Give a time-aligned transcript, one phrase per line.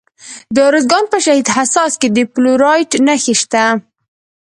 [0.55, 3.63] د ارزګان په شهید حساس کې د فلورایټ نښې شته.